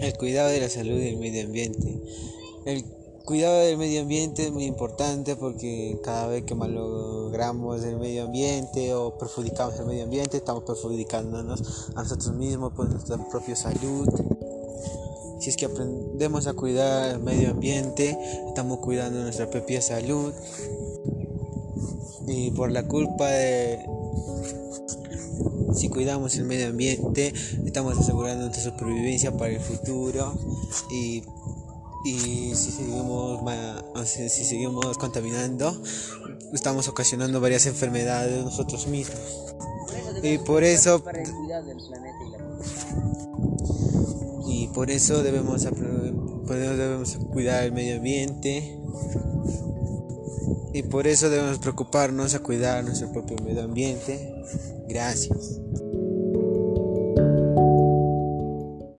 El 0.00 0.16
cuidado 0.16 0.50
de 0.50 0.60
la 0.60 0.68
salud 0.68 0.98
y 0.98 1.08
el 1.08 1.16
medio 1.18 1.44
ambiente. 1.44 2.00
El 2.66 2.84
cuidado 3.24 3.60
del 3.60 3.78
medio 3.78 4.02
ambiente 4.02 4.44
es 4.44 4.52
muy 4.52 4.64
importante 4.64 5.34
porque 5.36 5.98
cada 6.02 6.26
vez 6.26 6.44
que 6.44 6.54
malogramos 6.54 7.82
el 7.84 7.96
medio 7.96 8.24
ambiente 8.24 8.94
o 8.94 9.16
perjudicamos 9.16 9.78
el 9.80 9.86
medio 9.86 10.04
ambiente, 10.04 10.36
estamos 10.36 10.64
perjudicándonos 10.64 11.90
a 11.94 12.02
nosotros 12.02 12.34
mismos 12.34 12.72
por 12.74 12.88
nuestra 12.90 13.16
propia 13.28 13.56
salud. 13.56 14.08
Si 15.40 15.50
es 15.50 15.56
que 15.56 15.66
aprendemos 15.66 16.46
a 16.46 16.54
cuidar 16.54 17.10
el 17.10 17.20
medio 17.20 17.50
ambiente, 17.50 18.18
estamos 18.48 18.78
cuidando 18.78 19.20
nuestra 19.20 19.48
propia 19.50 19.80
salud. 19.80 20.32
Y 22.26 22.50
por 22.52 22.70
la 22.70 22.84
culpa 22.84 23.28
de 23.28 23.86
si 25.74 25.88
cuidamos 25.88 26.36
el 26.36 26.44
medio 26.44 26.68
ambiente, 26.68 27.32
estamos 27.66 27.98
asegurando 27.98 28.46
nuestra 28.46 28.62
supervivencia 28.62 29.36
para 29.36 29.52
el 29.52 29.60
futuro 29.60 30.32
y 30.90 31.22
y 32.04 32.54
si 32.54 32.70
seguimos, 32.70 33.40
si 34.04 34.28
seguimos 34.28 34.98
contaminando, 34.98 35.82
estamos 36.52 36.86
ocasionando 36.86 37.40
varias 37.40 37.64
enfermedades 37.64 38.44
nosotros 38.44 38.86
mismos. 38.86 39.54
Y 40.22 40.36
por 40.38 40.64
eso 40.64 41.02
y 44.46 44.68
por 44.68 44.90
eso 44.90 45.22
debemos, 45.22 45.66
debemos 46.46 47.16
cuidar 47.32 47.64
el 47.64 47.72
medio 47.72 47.96
ambiente 47.96 48.78
y 50.72 50.82
por 50.82 51.06
eso 51.06 51.30
debemos 51.30 51.58
preocuparnos 51.58 52.34
a 52.34 52.40
cuidar 52.40 52.84
nuestro 52.84 53.12
propio 53.12 53.36
medio 53.44 53.62
ambiente. 53.62 54.34
Gracias. 54.88 55.60